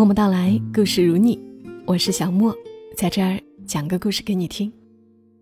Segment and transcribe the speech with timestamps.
[0.00, 1.38] 默默到来，故事如你，
[1.84, 2.56] 我是小莫，
[2.96, 4.72] 在这儿讲个故事给你听。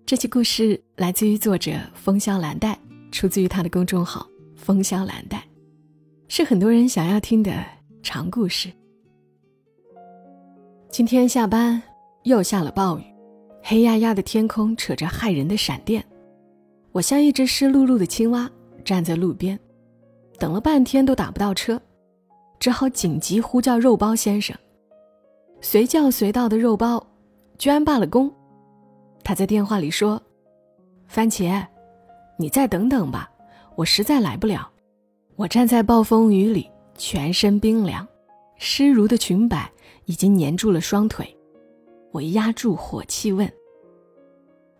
[0.05, 2.77] 这期故事来自于作者风萧兰黛，
[3.13, 4.27] 出自于他的公众号
[4.59, 5.41] “风萧兰黛”，
[6.27, 7.53] 是很多人想要听的
[8.03, 8.69] 长故事。
[10.91, 11.81] 今天下班
[12.25, 13.05] 又下了暴雨，
[13.63, 16.05] 黑压压的天空扯着骇人的闪电，
[16.91, 18.51] 我像一只湿漉漉的青蛙
[18.85, 19.57] 站在路边，
[20.37, 21.81] 等了半天都打不到车。
[22.59, 24.57] 只好紧急呼叫肉包先生。
[25.61, 27.05] 随叫随到的肉包，
[27.59, 28.33] 居然罢了工。
[29.25, 30.21] 他在电话里说
[31.07, 31.67] ：“番茄，
[32.37, 33.31] 你再等等吧，
[33.75, 34.71] 我实在来不了。”
[35.37, 38.07] 我站在暴风雨里，全身冰凉，
[38.57, 39.71] 湿濡的裙摆
[40.07, 41.37] 已经粘住了双腿。
[42.11, 43.49] 我压住火气问：“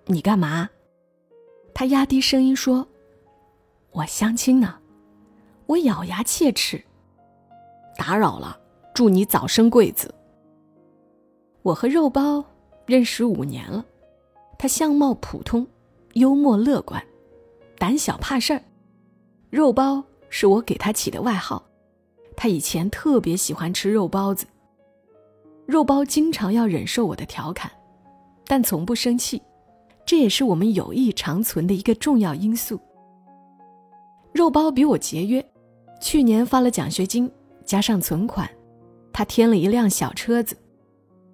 [0.07, 0.69] 你干嘛？”
[1.75, 2.89] 他压低声音说
[3.93, 4.79] ：“我相亲呢。”
[5.67, 6.83] 我咬牙切齿。
[7.99, 8.57] 打扰了，
[8.95, 10.15] 祝你早生贵子。
[11.63, 12.43] 我和肉包
[12.87, 13.85] 认识五年了，
[14.57, 15.67] 他相貌普通，
[16.15, 17.05] 幽默乐观，
[17.77, 18.63] 胆小怕事儿。
[19.51, 21.61] 肉包是我给他起的外号，
[22.37, 24.47] 他以前特别喜欢吃肉包子。
[25.67, 27.69] 肉包经常要忍受我的调侃，
[28.47, 29.43] 但从不生气，
[30.07, 32.79] 这也是我们友谊长存的一个重要因素。
[34.33, 35.45] 肉包比我节约，
[36.01, 37.29] 去年发了奖学金。
[37.69, 38.49] 加上存款，
[39.13, 40.57] 他添了一辆小车子，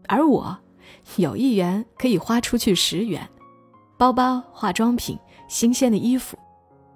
[0.08, 0.58] 而我
[1.14, 3.24] 有一元可以花出去十元，
[3.96, 6.36] 包包、化妆品、新鲜的衣服，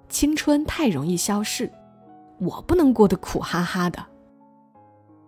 [0.09, 1.71] 青春太容易消逝，
[2.37, 4.05] 我不能过得苦哈哈的。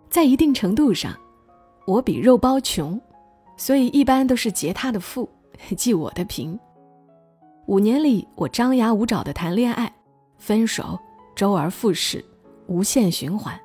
[0.09, 1.17] 在一定程度上，
[1.87, 2.99] 我比肉包穷，
[3.55, 5.29] 所以一般都是劫他的富，
[5.77, 6.59] 济我的贫。
[7.67, 9.95] 五年里，我张牙舞爪的谈恋爱，
[10.37, 10.99] 分手，
[11.33, 12.25] 周而复始，
[12.67, 13.57] 无限循环。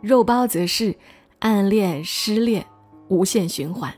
[0.00, 0.94] 肉包则是
[1.40, 2.64] 暗恋、失恋，
[3.08, 3.92] 无限循环。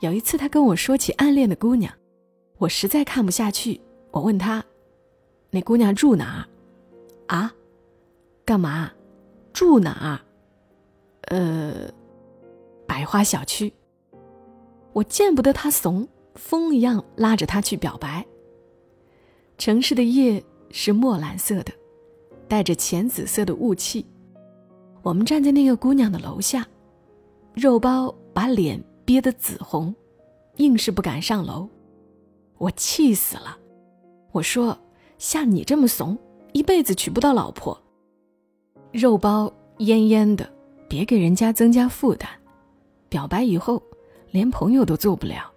[0.00, 1.92] 有一次，他跟我说起暗恋的姑娘，
[2.58, 3.80] 我实在看不下去。
[4.12, 4.64] 我问他
[5.50, 6.46] ：“那姑娘住哪儿？”
[7.26, 7.52] 啊？
[8.44, 8.90] 干嘛？
[9.52, 10.20] 住哪儿？
[11.22, 11.90] 呃，
[12.86, 13.72] 百花小区。
[14.92, 18.24] 我见不得他怂，风一样拉着他去表白。
[19.58, 21.72] 城市的夜是墨蓝色的，
[22.46, 24.06] 带着浅紫色的雾气。
[25.02, 26.66] 我们站在那个姑娘的楼下，
[27.54, 29.94] 肉包把脸憋得紫红，
[30.56, 31.68] 硬是不敢上楼。
[32.58, 33.56] 我气死了，
[34.32, 34.76] 我说
[35.16, 36.18] ：“像你这么怂，
[36.52, 37.80] 一辈子娶不到老婆。”
[38.90, 40.50] 肉包恹恹的，
[40.88, 42.28] 别给人家增加负担。
[43.08, 43.82] 表白以后，
[44.30, 45.50] 连朋友都做不了。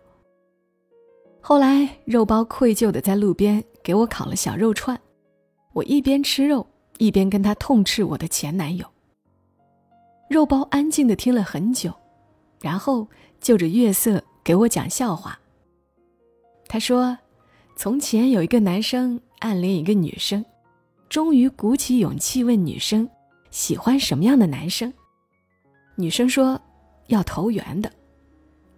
[1.42, 5.00] 后来，肉包愧疚的在路边给我烤了小肉串，
[5.74, 6.66] 我一边吃肉，
[7.00, 8.86] 一边跟他痛斥我的前男友。
[10.32, 11.94] 肉包安静的听了很久，
[12.62, 13.06] 然后
[13.42, 15.38] 就着月色给我讲笑话。
[16.70, 17.18] 他说
[17.76, 20.46] ：“从前有一个男生暗恋一个女生，
[21.10, 23.10] 终于鼓起勇气问女生
[23.50, 24.94] 喜欢什么样的男生。
[25.96, 26.58] 女生说
[27.08, 27.92] 要投缘的，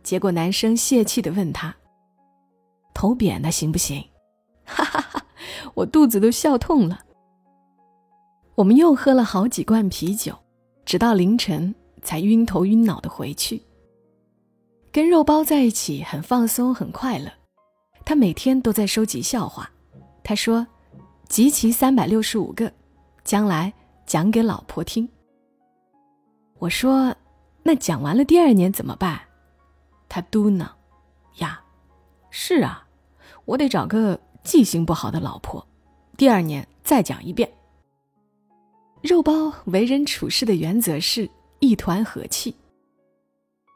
[0.01, 1.75] 结果男生泄气的问他：
[2.95, 4.03] 头扁的行不行？
[4.65, 5.23] 哈哈哈，
[5.75, 7.01] 我肚子都笑痛了。
[8.55, 10.35] 我们又喝了好几罐啤酒。”
[10.85, 13.61] 直到凌晨才晕头晕脑的回去。
[14.91, 17.31] 跟肉包在一起很放松很快乐，
[18.05, 19.69] 他每天都在收集笑话。
[20.23, 20.67] 他说
[21.27, 22.71] ：“集齐三百六十五个，
[23.23, 23.73] 将来
[24.05, 25.09] 讲给老婆听。”
[26.59, 27.15] 我说
[27.63, 29.19] ：“那讲完了第二年怎么办？”
[30.07, 30.67] 他嘟囔
[31.39, 31.59] ：“呀，
[32.29, 32.85] 是啊，
[33.45, 35.65] 我得找个记性不好的老婆，
[36.15, 37.51] 第二年再讲一遍。”
[39.03, 42.55] 肉包为人处事的原则是一团和气。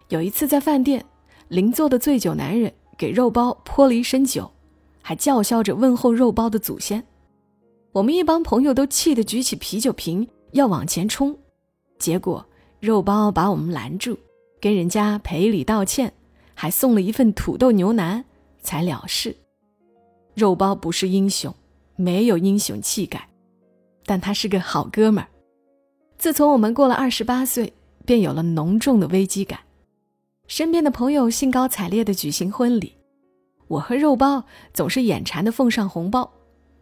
[0.08, 1.04] 有一次在饭店，
[1.50, 4.50] 邻座的醉酒男人给肉包泼了一身酒，
[5.02, 7.06] 还叫嚣着问候肉包的祖先。
[7.92, 11.38] 我们一帮朋友都气得举起啤酒瓶要往前冲，
[12.00, 12.46] 结果
[12.80, 14.18] 肉包把我们拦住，
[14.62, 16.14] 跟人家赔礼道歉，
[16.54, 18.24] 还送了一份土豆牛腩，
[18.62, 19.36] 才了事。
[20.36, 21.54] 肉包不是英雄，
[21.98, 23.28] 没有英雄气概。
[24.08, 25.28] 但他是个好哥们儿。
[26.18, 27.74] 自从我们过了二十八岁，
[28.06, 29.60] 便有了浓重的危机感。
[30.48, 32.96] 身边的朋友兴高采烈地举行婚礼，
[33.68, 36.32] 我和肉包总是眼馋地奉上红包，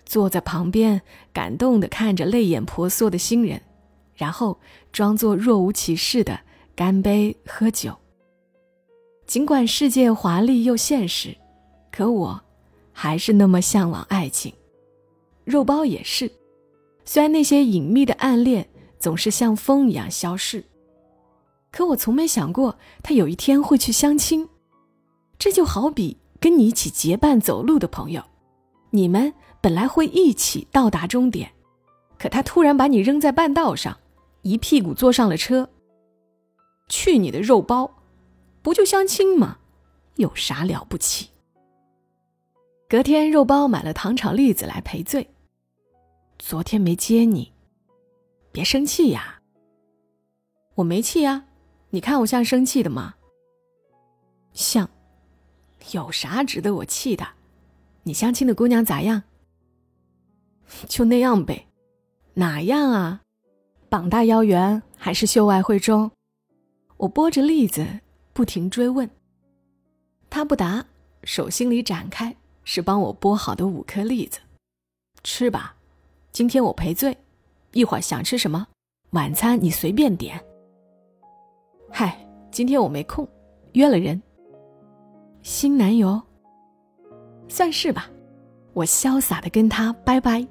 [0.06, 1.02] 坐在旁边
[1.34, 3.60] 感动地看着泪眼婆娑的新人，
[4.14, 4.60] 然后
[4.92, 6.40] 装作若无其事地
[6.76, 7.98] 干杯喝酒。
[9.26, 11.36] 尽管世界华丽又现实，
[11.92, 12.40] 可我
[12.94, 14.54] 还是那么向往爱情。
[15.44, 16.32] 肉包也是。
[17.06, 18.68] 虽然那些隐秘的暗恋
[19.00, 20.66] 总是像风一样消逝，
[21.72, 24.50] 可我从没想过他有一天会去相亲。
[25.38, 28.24] 这就好比跟你一起结伴走路的朋友，
[28.90, 31.52] 你们本来会一起到达终点，
[32.18, 33.98] 可他突然把你扔在半道上，
[34.42, 35.70] 一屁股坐上了车。
[36.88, 38.04] 去你的肉包，
[38.62, 39.58] 不就相亲吗？
[40.16, 41.30] 有啥了不起？
[42.88, 45.28] 隔天，肉包买了糖炒栗子来赔罪。
[46.38, 47.52] 昨天没接你，
[48.52, 49.42] 别生气呀。
[50.76, 51.46] 我没气呀，
[51.90, 53.16] 你看我像生气的吗？
[54.54, 54.90] 像。
[55.92, 57.28] 有啥值得我气的？
[58.04, 59.24] 你相亲的姑娘咋样？
[60.88, 61.68] 就那样呗，
[62.34, 63.22] 哪样啊？
[63.88, 66.12] 膀大腰圆还是秀外慧中？
[66.98, 68.00] 我剥着栗子，
[68.34, 69.08] 不停追问。
[70.30, 70.86] 他不答，
[71.24, 74.40] 手心里展开是帮我剥好的五颗栗子，
[75.24, 75.75] 吃吧。
[76.36, 77.18] 今天我赔罪，
[77.72, 78.68] 一会儿想吃什么，
[79.12, 80.38] 晚餐你随便点。
[81.90, 83.26] 嗨，今天我没空，
[83.72, 84.22] 约了人。
[85.44, 86.22] 新男友，
[87.48, 88.12] 算是吧。
[88.74, 90.46] 我潇洒的跟他拜拜，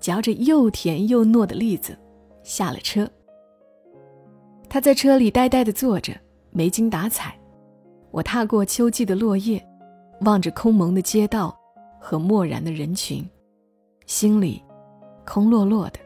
[0.00, 1.94] 嚼着又甜又糯的栗子，
[2.42, 3.06] 下了车。
[4.70, 6.14] 他在车里呆呆的坐着，
[6.50, 7.38] 没精打采。
[8.10, 9.62] 我踏过秋季的落叶，
[10.22, 11.54] 望着空蒙的街道
[12.00, 13.22] 和漠然的人群，
[14.06, 14.62] 心里
[15.26, 15.98] 空落落的。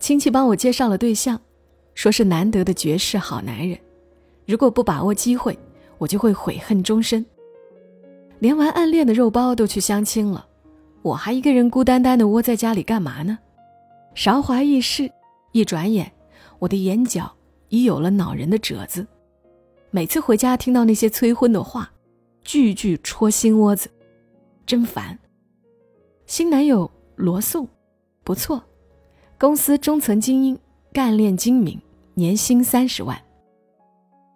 [0.00, 1.40] 亲戚帮我介绍了对象，
[1.94, 3.78] 说是难得的绝世好男人，
[4.46, 5.56] 如果不把握机会。
[5.98, 7.24] 我就会悔恨终身。
[8.38, 10.46] 连玩暗恋的肉包都去相亲了，
[11.00, 13.38] 我还一个人孤单单的窝在家里干嘛呢？
[14.14, 15.10] 韶华易逝，
[15.52, 16.12] 一转眼，
[16.58, 17.34] 我的眼角
[17.70, 19.06] 已有了恼人的褶子。
[19.90, 21.90] 每次回家听到那些催婚的话，
[22.44, 23.88] 句句戳心窝子，
[24.66, 25.18] 真烦。
[26.26, 27.66] 新男友罗宋，
[28.26, 28.60] 不错，
[29.38, 30.58] 公司中层精英，
[30.92, 31.80] 干练精明，
[32.14, 33.16] 年薪三十万。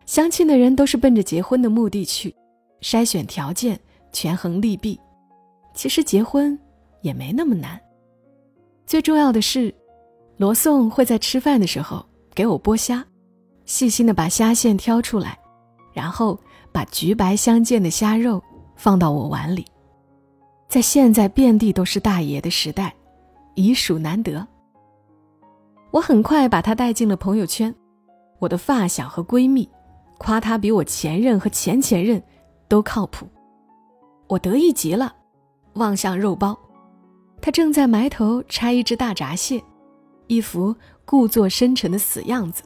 [0.07, 2.33] 相亲的人都是奔着结婚的目的去，
[2.81, 3.81] 筛选条件，
[4.13, 4.97] 权衡利弊。
[5.75, 6.57] 其实结婚
[7.01, 7.81] 也没那么难。
[8.87, 9.75] 最重要的是，
[10.37, 13.05] 罗宋会在吃饭的时候给我剥虾，
[13.65, 15.37] 细心的把虾线挑出来，
[15.93, 16.39] 然后
[16.71, 18.41] 把橘白相间的虾肉
[18.77, 19.67] 放到我碗里。
[20.69, 22.95] 在现在遍地都是大爷的时代，
[23.55, 24.47] 已属难得。
[25.91, 27.75] 我很快把他带进了朋友圈，
[28.39, 29.69] 我的发小和闺蜜。
[30.19, 32.23] 夸他比我前任和前前任
[32.69, 33.27] 都靠谱，
[34.29, 35.15] 我得意极了，
[35.77, 36.59] 望向肉包，
[37.41, 39.65] 他正在埋头拆一只大闸蟹，
[40.27, 40.77] 一副
[41.07, 42.63] 故作深沉的死样子。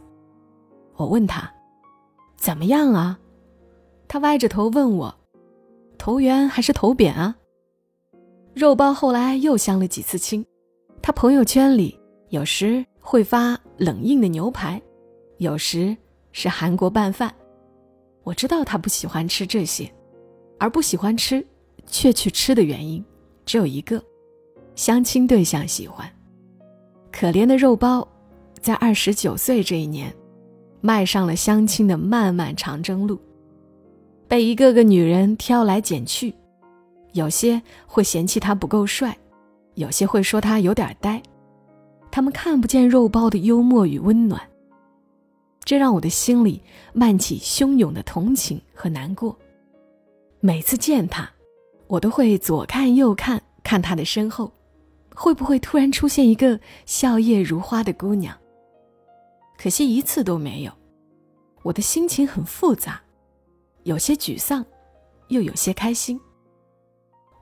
[0.96, 1.48] 我问他
[2.36, 3.20] ：“怎么样啊？”
[4.08, 5.14] 他歪着头问我
[5.96, 7.36] ：“头圆还是头扁啊？”
[8.52, 10.44] 肉包后来又相了几次亲，
[11.06, 14.80] 他朋友圈里有时会发冷硬的牛排，
[15.36, 15.94] 有时
[16.32, 17.30] 是韩国拌饭。
[18.22, 19.86] 我知道他不喜欢吃这些，
[20.58, 21.46] 而不喜欢吃，
[21.84, 23.04] 却去吃的原因
[23.44, 24.02] 只有一个：
[24.76, 26.10] 相亲对象喜欢。
[27.12, 28.08] 可怜的肉包，
[28.62, 30.10] 在二十九岁这一年，
[30.80, 33.20] 迈上了相亲的漫漫长征路，
[34.26, 36.34] 被一个个女人挑来拣去，
[37.12, 39.14] 有些会嫌弃他不够帅，
[39.74, 41.22] 有些会说他有点呆，
[42.10, 44.40] 他们看不见肉包的幽默与温暖。
[45.64, 49.36] 这让我的心里漫起汹涌的同情和难过。
[50.40, 51.28] 每次见他，
[51.86, 54.52] 我都会左看右看，看他的身后，
[55.14, 58.36] 会不会突然出现一个笑靥如花的姑娘？
[59.56, 60.72] 可惜一次都没有。
[61.62, 63.00] 我的心情很复杂，
[63.84, 64.62] 有些沮丧，
[65.28, 66.20] 又有些开心。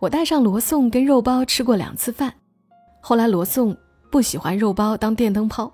[0.02, 2.35] 我带上罗宋跟肉包吃过两次饭，
[3.00, 3.76] 后来罗宋
[4.11, 5.73] 不喜欢肉包当电灯泡。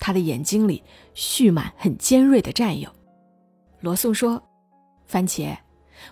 [0.00, 0.82] 他的眼睛里
[1.14, 2.90] 蓄满很尖锐的占有。
[3.78, 4.42] 罗宋说
[5.06, 5.56] ：“番茄，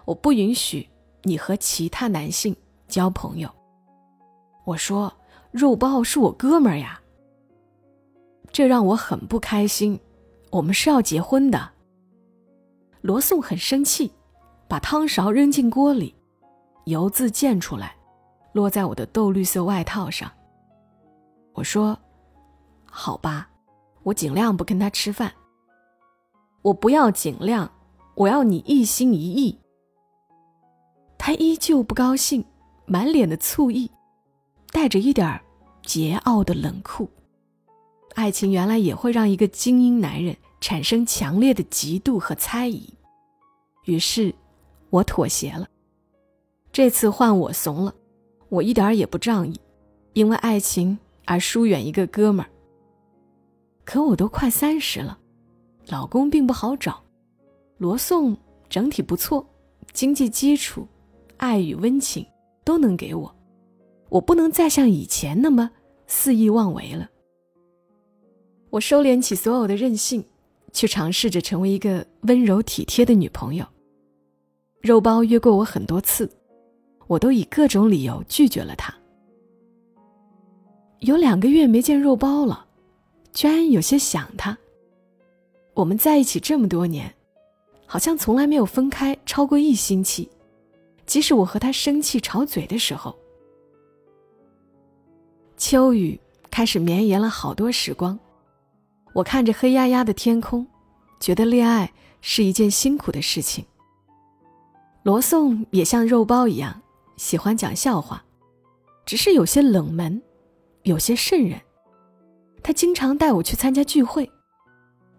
[0.04, 0.88] 我不允许
[1.24, 2.54] 你和其他男性
[2.86, 3.50] 交朋友。”
[4.64, 5.12] 我说
[5.50, 7.00] ：“肉包是我哥们儿呀。”
[8.52, 9.98] 这让我很不开心。
[10.52, 11.70] 我们是要结婚的。
[13.00, 14.12] 罗宋很生气，
[14.68, 16.14] 把汤勺扔进锅里，
[16.86, 17.94] 油渍溅出来，
[18.52, 20.32] 落在我的豆绿色外套上。
[21.52, 21.96] 我说
[22.90, 23.48] ：“好吧。”
[24.04, 25.32] 我尽量不跟他吃饭。
[26.62, 27.68] 我不要尽量，
[28.14, 29.58] 我要你一心一意。
[31.18, 32.44] 他依旧不高兴，
[32.84, 33.90] 满脸的醋意，
[34.70, 35.40] 带着一点
[35.82, 37.10] 桀骜的冷酷。
[38.14, 42.94] 爱情原来也会让一个精英男人产生强烈的嫉妒和猜疑。
[43.86, 44.32] 于是，
[44.90, 45.66] 我妥协了。
[46.76, 47.94] 这次换我怂了，
[48.50, 49.58] 我一点也不仗义，
[50.12, 52.50] 因为爱情而疏远一个哥们儿。
[53.82, 55.18] 可我都快三十了，
[55.88, 57.02] 老公并不好找，
[57.78, 58.36] 罗宋
[58.68, 59.48] 整体不错，
[59.94, 60.86] 经济基础、
[61.38, 62.26] 爱与温情
[62.62, 63.34] 都能给我，
[64.10, 65.70] 我不能再像以前那么
[66.06, 67.08] 肆意妄为了。
[68.68, 70.22] 我收敛起所有的任性，
[70.74, 73.64] 去尝试着成为一个温柔体贴的女朋友。
[74.82, 76.30] 肉包约过我很多次，
[77.06, 78.94] 我都以各种理由拒绝了他。
[81.00, 82.66] 有两个月没见肉包了，
[83.32, 84.56] 居然有些想他。
[85.74, 87.14] 我们在一起这么多年，
[87.84, 90.28] 好像从来没有分开超过一星期，
[91.04, 93.14] 即使我和他生气吵嘴的时候。
[95.58, 96.18] 秋雨
[96.50, 98.18] 开始绵延了好多时光。
[99.12, 100.66] 我看着黑压压的天空，
[101.20, 103.64] 觉得恋爱是一件辛苦的事情。
[105.02, 106.82] 罗宋也像肉包一样
[107.16, 108.24] 喜欢讲笑话，
[109.04, 110.22] 只是有些冷门，
[110.82, 111.60] 有些渗人。
[112.62, 114.30] 他经常带我去参加聚会，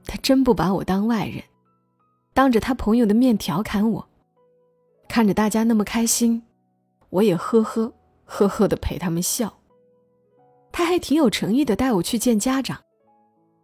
[0.06, 1.44] 他真不把我当外人，
[2.34, 4.08] 当着他朋友的面调侃我。
[5.08, 6.44] 看着大家那么开心，
[7.10, 7.94] 我也呵呵
[8.26, 9.54] 呵呵的陪他们笑。
[10.72, 12.82] 他还挺有诚意的带我去见家长。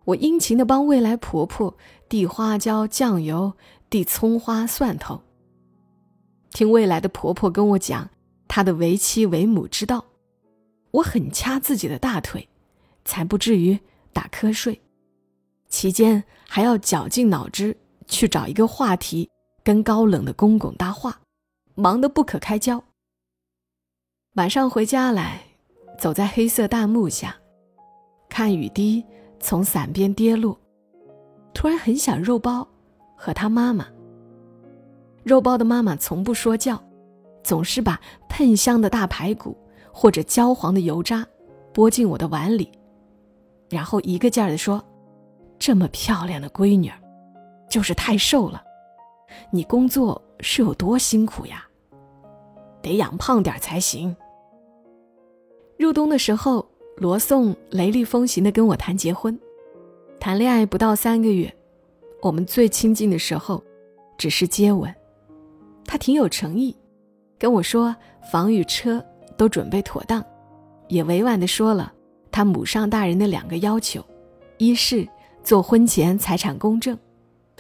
[0.06, 1.78] 我殷勤的帮未来婆婆
[2.10, 3.54] 递花椒、酱油，
[3.90, 5.22] 递葱花、蒜头。
[6.52, 8.10] 听未来的婆婆跟我讲
[8.56, 10.06] 他的为妻为母之道，
[10.92, 12.48] 我很掐自己的大腿，
[13.04, 13.80] 才不至于
[14.14, 14.80] 打瞌睡。
[15.70, 19.28] 期间还要绞尽脑汁去找一个话题
[19.64, 21.20] 跟高冷的公公搭话，
[21.74, 22.84] 忙得不可开交。
[24.36, 25.42] 晚上回家来，
[25.98, 27.36] 走在黑色大幕下，
[28.30, 29.04] 看雨滴。
[29.40, 30.56] 从伞边跌落，
[31.56, 32.68] 突然很想肉包
[33.18, 33.88] 和他妈妈。
[35.24, 36.80] 肉包的妈妈从不说教，
[37.44, 39.58] 总是把喷香的大排骨
[39.92, 41.26] 或者焦黄的油渣
[41.74, 42.72] 拨进我的碗里，
[43.70, 44.84] 然后一个劲儿地说
[45.60, 46.92] ：“这么漂亮的闺女，
[47.70, 48.64] 就是太瘦了。
[49.52, 51.68] 你工作是有多辛苦呀？
[52.82, 54.16] 得养胖点才行。”
[55.78, 56.68] 入冬的时候。
[56.98, 59.38] 罗宋雷厉风行的跟我谈结婚，
[60.20, 61.52] 谈恋爱不到三个月，
[62.22, 63.64] 我们最亲近的时候，
[64.16, 64.94] 只是接吻。
[65.86, 66.78] 他挺有诚意，
[67.44, 67.94] 跟我说
[68.32, 70.24] 房与车都准备妥当，
[70.88, 71.92] 也委婉的说了
[72.32, 74.02] 他母上大人的两个要求：
[74.60, 75.06] 一是
[75.44, 76.98] 做婚前财产公证，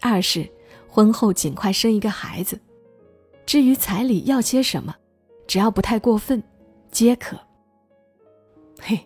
[0.01, 0.49] 二是
[0.87, 2.57] 婚后尽快生一个孩子。
[3.45, 4.95] 至于彩礼要些什么，
[5.47, 6.41] 只要不太过分，
[6.89, 7.37] 皆可。
[8.79, 8.97] 嘿。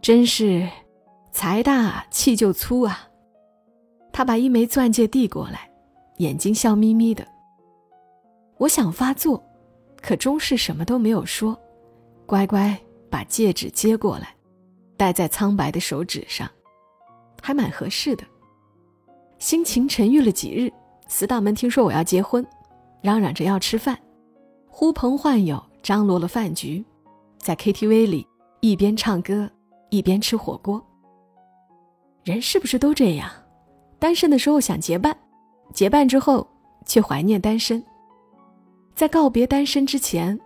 [0.00, 0.68] 真是
[1.32, 3.08] 财大气就粗啊！
[4.12, 5.68] 他把一枚钻戒递过来，
[6.18, 7.26] 眼睛笑眯眯的。
[8.58, 9.42] 我想发作，
[10.06, 11.58] 可终是什么都没有说，
[12.26, 12.78] 乖乖
[13.10, 14.32] 把戒指接过来，
[14.96, 16.48] 戴在苍白的手指上，
[17.42, 18.22] 还蛮合适的。
[19.40, 20.72] 心情沉郁了几日，
[21.08, 22.46] 死党们听说我要结婚，
[23.02, 23.98] 嚷嚷着要吃饭，
[24.68, 26.84] 呼朋唤友张罗了饭局，
[27.38, 28.24] 在 KTV 里
[28.60, 29.50] 一边唱歌。
[29.90, 30.84] 一边吃火锅。
[32.24, 33.28] 人是不是都这样？
[33.98, 35.16] 单身的时候想结伴，
[35.72, 36.46] 结伴之后
[36.84, 37.82] 却怀念单身。
[38.96, 40.40] 在告别单身之前，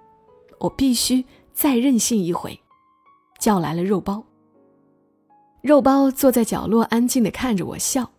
[0.58, 2.58] 我必须再任性一回，
[3.38, 4.22] 叫来了肉包。
[5.62, 8.10] 肉包坐在角落，安静的看着我笑。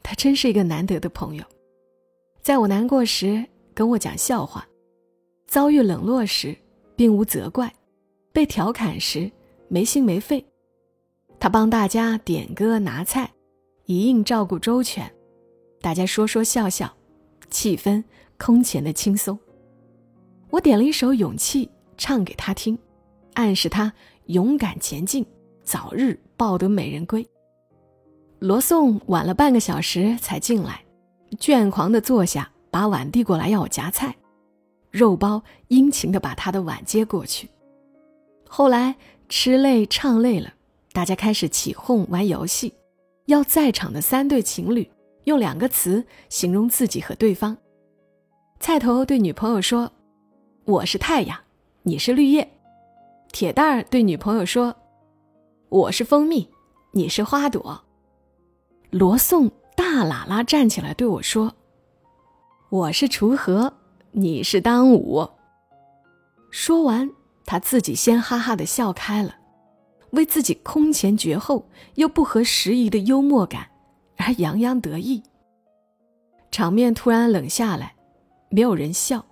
[0.00, 1.44] 他真是一个难得的朋友，
[2.40, 4.64] 在我难过时跟我讲笑话，
[5.48, 6.56] 遭遇冷落时
[6.94, 7.70] 并无责怪，
[8.32, 9.30] 被调侃时。
[9.70, 10.42] 没心没肺，
[11.38, 13.30] 他帮大家点歌拿菜，
[13.84, 15.14] 一应照顾周全，
[15.82, 16.90] 大家说说笑笑，
[17.50, 18.02] 气氛
[18.38, 19.38] 空前的轻松。
[20.50, 22.78] 我点了一首《勇气》唱给他听，
[23.34, 23.92] 暗示他
[24.26, 25.24] 勇敢前进，
[25.62, 27.26] 早日抱得美人归。
[28.38, 30.84] 罗宋晚了半个小时才进来，
[31.38, 34.14] 倦狂的坐下，把碗递过来要我夹菜，
[34.90, 37.48] 肉包殷勤的把他的碗接过去。
[38.48, 38.94] 后来。
[39.30, 40.54] 吃累唱累了，
[40.90, 42.72] 大家开始起哄玩游戏，
[43.26, 44.90] 要在场的三对情侣
[45.24, 47.54] 用两个词形容自己和对方。
[48.58, 49.92] 菜头对女朋友说
[50.68, 51.40] ：“我是太阳，
[51.84, 52.46] 你是绿叶。”
[53.32, 54.76] 铁蛋儿对女朋友说
[55.70, 56.46] ：“我是蜂蜜，
[56.92, 57.82] 你是花朵。”
[58.92, 61.54] 罗宋大喇喇站起来对我说
[62.68, 63.72] ：“我是锄禾，
[64.10, 65.26] 你是当午。”
[66.52, 67.10] 说完。
[67.46, 69.34] 他自己先哈哈的笑开了，
[70.10, 73.66] 为自己空前绝后又不合时宜的幽默感
[74.18, 75.22] 而洋洋得意。
[76.50, 77.94] 场面突然冷下来，
[78.50, 79.24] 没有人笑，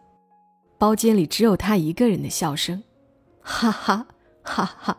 [0.78, 2.82] 包间里只有他一个人的笑声，
[3.40, 4.06] 哈哈
[4.42, 4.98] 哈哈，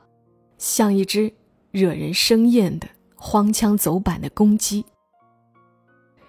[0.57, 1.31] 像一只
[1.72, 4.86] 惹人生厌的荒腔走板的公鸡。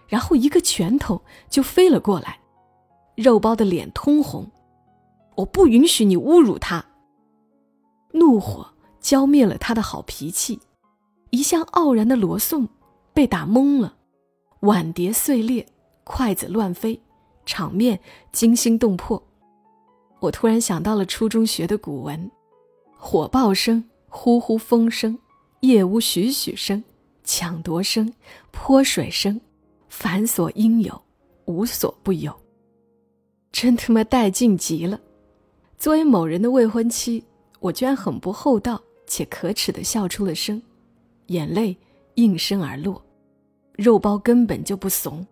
[0.06, 2.40] 然后一个拳头就飞了过来，
[3.14, 4.50] 肉包的脸通红。
[5.36, 6.84] 我不允许你侮辱他。
[8.12, 10.60] 怒火浇灭了他的好脾气，
[11.30, 12.68] 一向傲然的罗宋
[13.14, 13.96] 被打懵了，
[14.60, 15.66] 碗碟碎裂，
[16.04, 17.00] 筷子乱飞，
[17.46, 18.00] 场面
[18.32, 19.22] 惊心动魄。
[20.20, 22.30] 我突然想到了初中学的古文：
[22.96, 25.18] 火爆声，呼呼风声，
[25.60, 26.82] 夜屋徐徐声，
[27.24, 28.12] 抢夺声，
[28.50, 29.40] 泼水声，
[29.88, 31.00] 凡所应有，
[31.44, 32.34] 无所不有。
[33.52, 35.00] 真他妈带劲极了！
[35.78, 37.24] 作为某人的未婚妻。
[37.60, 40.62] 我居然很不厚道且可耻的笑出了声，
[41.26, 41.76] 眼泪
[42.14, 43.04] 应声而落。
[43.72, 45.26] 肉包根本就不怂，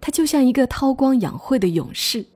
[0.00, 2.26] 他就像一个韬光养晦的勇士，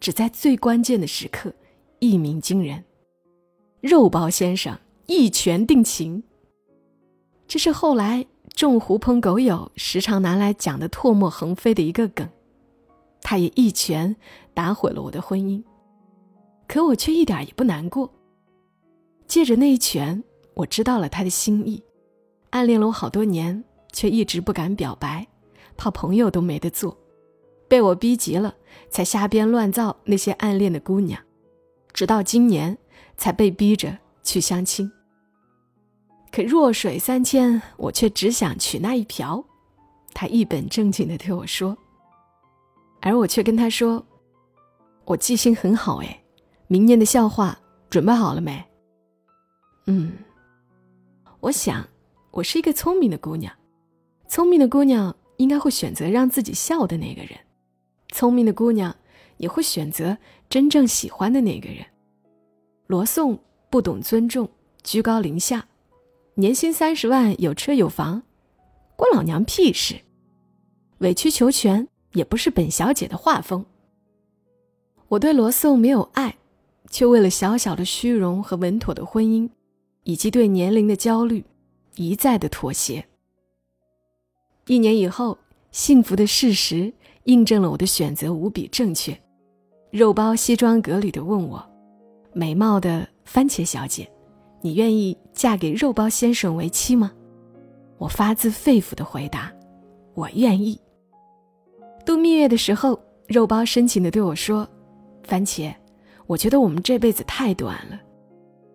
[0.00, 1.52] 只在最关键的时刻
[1.98, 2.84] 一鸣惊人。
[3.80, 6.22] 肉包先生一拳定情。
[7.46, 12.28] 这是后来众狐朋狗友时常拿来讲的唾沫横飞的一个梗。
[13.20, 14.14] 他也一拳
[14.54, 15.62] 打毁了我的婚姻，
[16.66, 18.10] 可我却一点也不难过。
[19.26, 20.22] 借着那一拳，
[20.54, 21.82] 我知道了他的心意。
[22.50, 23.62] 暗恋了我好多年，
[23.92, 25.26] 却一直不敢表白，
[25.76, 26.96] 怕朋友都没得做，
[27.68, 28.54] 被我逼急了，
[28.90, 31.20] 才瞎编乱造那些暗恋的姑娘，
[31.92, 32.76] 直到今年
[33.16, 34.90] 才被逼着去相亲。
[36.32, 39.44] 可弱水三千，我却只想取那一瓢。
[40.14, 41.76] 他一本正经的对我说，
[43.00, 44.04] 而我却跟他说
[45.04, 46.22] ：“我记性很好，哎，
[46.66, 47.58] 明年的笑话
[47.88, 48.64] 准备好了没？”
[49.86, 50.12] 嗯，
[51.40, 51.86] 我想，
[52.32, 53.52] 我是一个聪明的姑娘，
[54.28, 57.38] 聪明的姑娘应该会选择让自己笑的那个人，
[58.12, 58.94] 聪明的姑娘
[59.36, 60.16] 也会选择
[60.48, 61.84] 真正喜欢的那个人。
[62.86, 63.38] 罗宋
[63.70, 64.48] 不懂尊重，
[64.82, 65.66] 居高临下，
[66.34, 68.22] 年薪三十万，有车有房，
[68.96, 70.00] 关老娘屁事！
[70.98, 73.64] 委曲求全也不是本小姐的画风。
[75.08, 76.36] 我对罗宋没有爱，
[76.90, 79.48] 却为了小小的虚荣和稳妥的婚姻。
[80.04, 81.44] 以及对年龄的焦虑，
[81.96, 83.06] 一再的妥协。
[84.66, 85.36] 一年以后，
[85.70, 86.94] 幸福的事实
[87.28, 89.16] 印证了我的选择无比正确。
[89.90, 91.62] 肉包西装革履的问我
[92.32, 94.10] ：“美貌的番茄小姐，
[94.62, 97.12] 你愿意嫁给肉包先生为妻吗？”
[97.98, 99.52] 我发自肺腑的回答
[100.14, 100.80] ：“我愿意。”
[102.06, 104.66] 度蜜月的时候，肉包深情的对我说
[105.22, 105.70] ：“番茄，
[106.26, 108.00] 我觉得我们这辈子太短了。”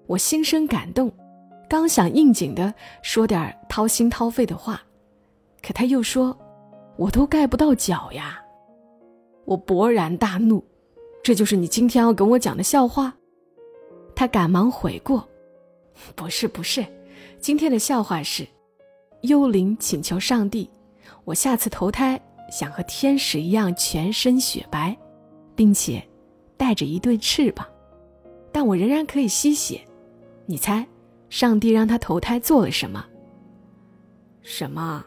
[0.06, 1.12] 我心生感动。
[1.68, 4.80] 刚想应景的说点掏心掏肺的话，
[5.60, 6.38] 可他又说
[6.98, 8.40] ：“我都盖不到脚呀！”
[9.46, 10.64] 我勃然大怒
[11.24, 13.16] ：“这就是你今天要跟我讲的笑话？”
[14.16, 15.28] 他赶忙悔过
[16.16, 16.86] ：“不是，不是，
[17.40, 18.48] 今天的笑话是，
[19.22, 20.70] 幽灵请求上帝，
[21.26, 22.20] 我下次投胎
[22.52, 24.96] 想和天使一样全身雪白，
[25.56, 26.02] 并且
[26.58, 27.68] 带着一对翅膀，
[28.52, 29.82] 但我仍然可以吸血。
[30.46, 30.86] 你猜？”
[31.30, 33.04] 上帝让他投胎做了什么？
[34.44, 35.04] 什么？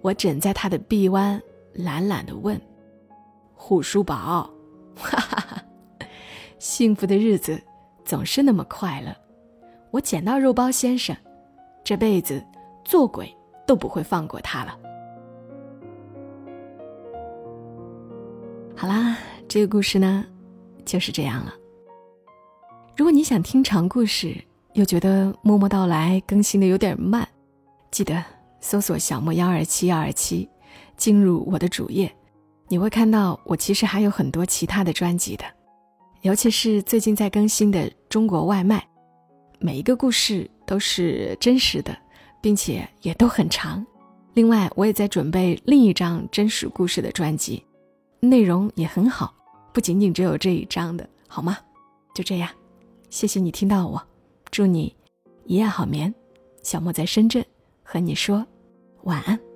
[0.00, 2.60] 我枕在他的臂弯，懒懒的问
[3.62, 4.50] ：“护舒宝。”
[4.96, 5.62] 哈哈哈，
[6.58, 7.62] 幸福的日子
[8.04, 9.14] 总是那么快乐。
[9.92, 11.16] 我捡到肉包先生，
[11.84, 12.44] 这辈子
[12.84, 13.32] 做鬼
[13.66, 14.76] 都不会放过他了。
[18.76, 19.16] 好啦，
[19.48, 20.26] 这个故事呢，
[20.84, 21.54] 就是这样了。
[22.96, 24.36] 如果你想听长故事，
[24.72, 27.26] 又觉得默默到来更新的有点慢，
[27.90, 28.22] 记得
[28.60, 30.48] 搜索小莫幺二七幺二七，
[30.96, 32.14] 进入我的主页，
[32.68, 35.44] 你会看到我其实还有很多其他的专辑的，
[36.22, 38.86] 尤其是最近在更新的中国外卖，
[39.58, 41.96] 每一个故事都是真实的，
[42.40, 43.84] 并且也都很长。
[44.34, 47.62] 另外，我也在准备另一张真实故事的专辑，
[48.20, 49.34] 内容也很好，
[49.72, 51.58] 不仅仅只有这一张的，好吗？
[52.14, 52.48] 就这样，
[53.10, 54.02] 谢谢你听到我。
[54.50, 54.94] 祝你
[55.44, 56.14] 一夜好眠，
[56.62, 57.44] 小莫在深圳
[57.82, 58.46] 和你说
[59.02, 59.51] 晚安。